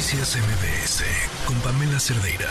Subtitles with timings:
[0.00, 1.04] Noticias MBS
[1.46, 2.48] con Pamela Cerdeira.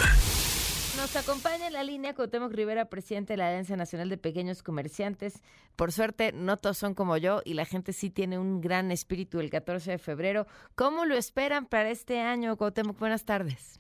[0.98, 5.42] Nos acompaña en la línea Cuauhtémoc Rivera, presidente de la Alianza Nacional de Pequeños Comerciantes.
[5.76, 9.40] Por suerte, no todos son como yo y la gente sí tiene un gran espíritu
[9.40, 10.46] el 14 de febrero.
[10.76, 13.00] ¿Cómo lo esperan para este año, Cuauhtémoc?
[13.00, 13.80] Buenas tardes.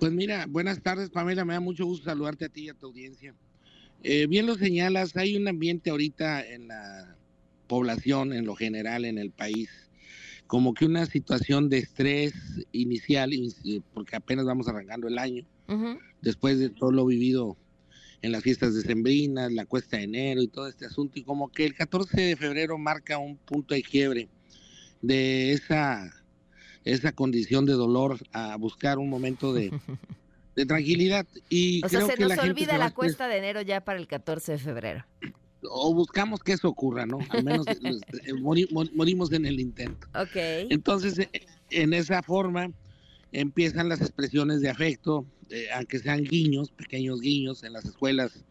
[0.00, 1.44] Pues mira, buenas tardes, Pamela.
[1.44, 3.34] Me da mucho gusto saludarte a ti y a tu audiencia.
[4.02, 7.18] Eh, bien lo señalas, hay un ambiente ahorita en la
[7.66, 9.85] población, en lo general, en el país,
[10.46, 12.34] como que una situación de estrés
[12.72, 13.32] inicial,
[13.92, 15.44] porque apenas vamos arrancando el año,
[16.20, 17.56] después de todo lo vivido
[18.22, 21.64] en las fiestas decembrinas, la cuesta de enero y todo este asunto, y como que
[21.64, 24.28] el 14 de febrero marca un punto de quiebre
[25.02, 26.12] de esa,
[26.84, 29.70] esa condición de dolor a buscar un momento de,
[30.56, 31.26] de tranquilidad.
[31.48, 34.58] Y o sea, se nos olvida la cuesta de enero ya para el 14 de
[34.58, 35.04] febrero.
[35.70, 37.18] O buscamos que eso ocurra, ¿no?
[37.30, 40.06] Al menos eh, eh, morimos en el intento.
[40.14, 40.36] Ok.
[40.70, 41.30] Entonces, eh,
[41.70, 42.70] en esa forma
[43.32, 45.26] empiezan las expresiones de afecto,
[45.74, 48.44] aunque sean guiños, pequeños guiños, en las escuelas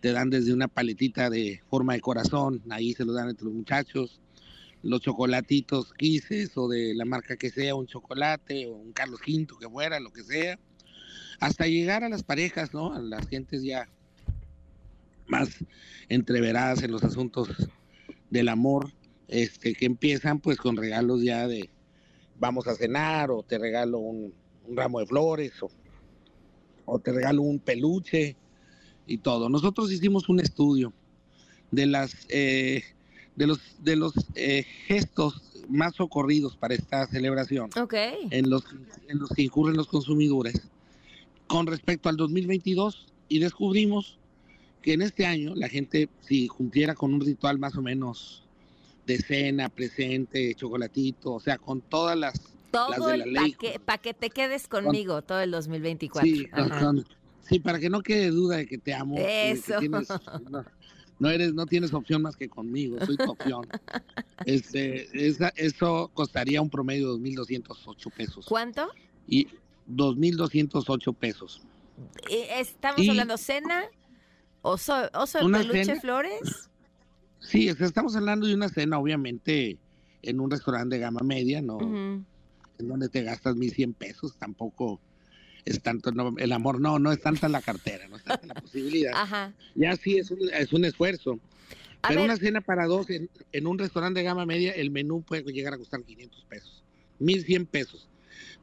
[0.00, 3.54] te dan desde una paletita de forma de corazón, ahí se lo dan entre los
[3.54, 4.20] muchachos,
[4.82, 9.46] los chocolatitos quises o de la marca que sea, un chocolate o un Carlos V
[9.60, 10.58] que fuera, lo que sea,
[11.40, 12.92] hasta llegar a las parejas, ¿no?
[12.92, 13.88] A las gentes ya
[15.28, 15.64] más
[16.08, 17.48] entreveradas en los asuntos
[18.30, 18.92] del amor,
[19.28, 21.70] este, que empiezan pues con regalos ya de
[22.38, 24.32] vamos a cenar o te regalo un,
[24.70, 25.70] ramo de flores o,
[26.84, 28.36] o, te regalo un peluche
[29.06, 29.48] y todo.
[29.48, 30.92] Nosotros hicimos un estudio
[31.70, 32.82] de las eh,
[33.36, 37.70] de los de los eh, gestos más socorridos para esta celebración
[38.30, 38.64] en los
[39.08, 40.68] en los que incurren los consumidores
[41.46, 44.17] con respecto al 2022 y descubrimos
[44.82, 48.44] que en este año la gente, si cumpliera con un ritual más o menos
[49.06, 52.40] de cena, presente, chocolatito, o sea, con todas las...
[52.70, 53.34] Todo el
[53.86, 56.30] para que, te quedes conmigo todo el 2024.
[56.30, 56.46] Sí,
[57.40, 59.16] sí, para que no quede duda de que te amo.
[59.18, 59.80] Eso.
[61.18, 63.66] no, eres, no tienes opción más que conmigo, soy tu opción.
[64.44, 65.08] este,
[65.56, 68.46] eso costaría un promedio de 2.208 pesos.
[68.46, 68.90] ¿Cuánto?
[69.26, 69.48] Y
[69.88, 71.62] 2.208 pesos.
[72.28, 73.84] ¿Estamos hablando cena?
[74.68, 76.68] ¿Oso, oso de peluche flores?
[77.40, 79.78] Sí, estamos hablando de una cena, obviamente,
[80.20, 81.78] en un restaurante de gama media, ¿no?
[81.80, 82.26] En
[82.78, 85.00] donde te gastas 1.100 pesos, tampoco
[85.64, 89.12] es tanto, el amor no, no es tanta la cartera, no es tanta la posibilidad.
[89.14, 89.54] Ajá.
[89.74, 91.40] Ya sí es un, es un esfuerzo.
[92.06, 95.50] Pero una cena para dos en, en, un restaurante de gama media, el menú puede
[95.50, 96.84] llegar a costar 500 pesos,
[97.20, 98.06] 1.100 pesos.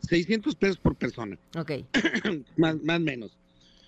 [0.07, 1.39] 600 pesos por persona.
[1.57, 1.71] Ok.
[2.57, 3.35] más, más menos.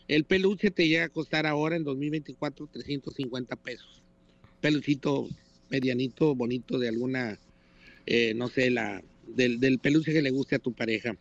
[0.07, 4.01] El peluche te llega a costar ahora en 2024 350 pesos.
[4.61, 5.27] Peluchito
[5.69, 7.37] medianito, bonito de alguna,
[8.05, 11.17] eh, no sé, la del, del, peluche que le guste a tu pareja.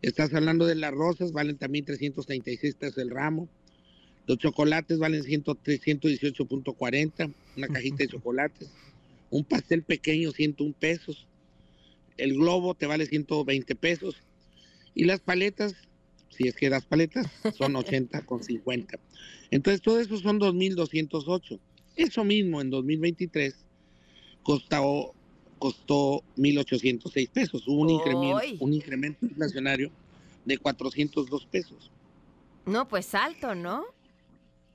[0.00, 3.48] Estás hablando de las rosas, valen también 336 pesos el ramo.
[4.26, 8.70] Los chocolates valen 118.40, una cajita de chocolates.
[9.28, 11.26] Un pastel pequeño, 101 pesos
[12.16, 14.16] el globo te vale 120 pesos
[14.94, 15.74] y las paletas,
[16.34, 18.98] si es que das paletas, son 80 con 50.
[19.50, 21.58] Entonces todo eso son 2.208.
[21.96, 23.54] Eso mismo en 2023
[24.42, 25.14] costó,
[25.58, 27.68] costó 1.806 pesos.
[27.68, 29.90] Hubo un incremento, un incremento inflacionario
[30.44, 31.90] de 402 pesos.
[32.66, 33.84] No, pues alto, ¿no?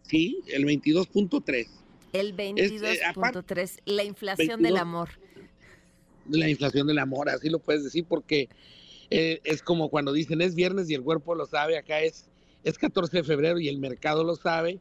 [0.04, 1.68] Sí, el 22.3.
[2.14, 5.10] El 22.3, eh, la inflación del amor
[6.38, 8.50] la inflación del amor, así lo puedes decir, porque
[9.10, 12.30] eh, es como cuando dicen es viernes y el cuerpo lo sabe, acá es,
[12.64, 14.80] es 14 de febrero y el mercado lo sabe,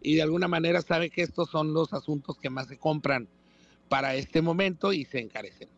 [0.00, 3.28] y de alguna manera sabe que estos son los asuntos que más se compran
[3.88, 5.68] para este momento y se encarecen.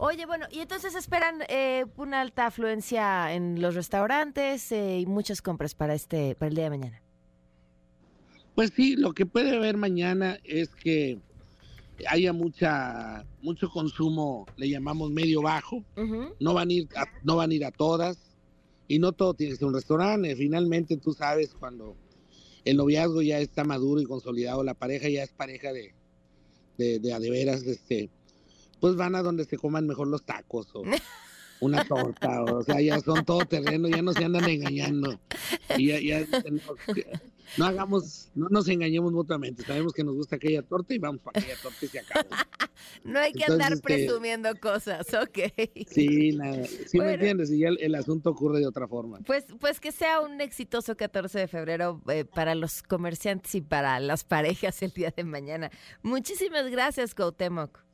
[0.00, 5.42] Oye, bueno, y entonces esperan eh, una alta afluencia en los restaurantes eh, y muchas
[5.42, 7.02] compras para este para el día de mañana.
[8.54, 11.18] Pues sí, lo que puede haber mañana es que
[12.08, 15.84] haya mucha mucho consumo, le llamamos medio bajo,
[16.40, 18.18] no van a ir a, no van a ir a todas
[18.86, 20.36] y no todo tiene que ser un restaurante.
[20.36, 21.96] Finalmente tú sabes cuando
[22.64, 25.94] el noviazgo ya está maduro y consolidado, la pareja ya es pareja de
[26.78, 28.08] de, de, de veras, este,
[28.80, 30.82] pues van a donde se coman mejor los tacos o
[31.60, 35.20] una torta, o sea, ya son todo terreno, ya no se andan engañando.
[35.76, 36.24] Y ya, ya
[37.56, 41.40] no hagamos, no nos engañemos mutuamente, sabemos que nos gusta aquella torta y vamos para
[41.40, 42.28] aquella torta y se acabó.
[43.04, 45.38] no hay que andar este, presumiendo cosas, ok.
[45.88, 49.18] Sí, nada, sí me entiendes, y ya el, asunto ocurre de otra forma.
[49.26, 53.98] Pues, pues que sea un exitoso 14 de febrero eh, para los comerciantes y para
[54.00, 55.70] las parejas el día de mañana.
[56.02, 57.87] Muchísimas gracias, Cuauhtémoc.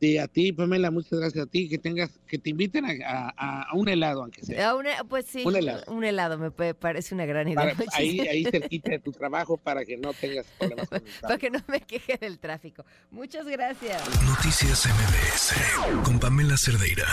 [0.00, 1.68] Sí, a ti, Pamela, muchas gracias a ti.
[1.68, 4.74] Que tengas, que te inviten a, un helado, aunque sea.
[5.08, 5.92] pues sí, un helado.
[5.92, 7.74] Un helado me parece una gran idea.
[7.92, 11.50] ahí, ahí cerquita de tu trabajo para que no tengas problemas con el Para que
[11.50, 12.84] no me queje del tráfico.
[13.10, 14.02] Muchas gracias.
[14.24, 17.06] Noticias MBS con Pamela Cerdeira.